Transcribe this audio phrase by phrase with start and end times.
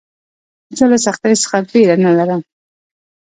[0.77, 2.41] زه له سختیو څخه بېره نه لرم.